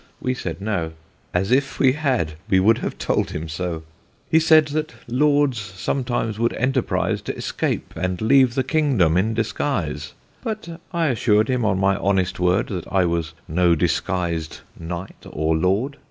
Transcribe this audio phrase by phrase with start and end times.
[0.19, 0.93] We said No,
[1.31, 3.83] (As if we had we would haue told him so)
[4.31, 10.13] He said that Lords sometimes would enterprise T' escape and leaue the Kingdome in disguise:
[10.41, 15.55] But I assur'd him on my honest word That I was no disguisèd Knight or
[15.55, 15.97] Lord.